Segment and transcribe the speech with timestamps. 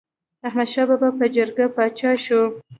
[0.47, 2.41] احمد شاه بابا په جرګه پاچا شو.